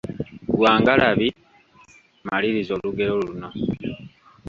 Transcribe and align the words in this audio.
Gwa 0.55 0.71
ngalabi, 0.79 1.27
maliriza 2.27 2.71
olugero 2.77 3.13
luno. 3.23 3.49